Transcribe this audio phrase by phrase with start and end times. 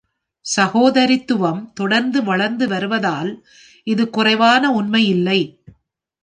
[0.45, 3.31] சகோதரித்துவம் தொடர்ந்து வளர்ந்து வருவதால்
[3.87, 5.39] இது குறைவான உண்மை இல்லை.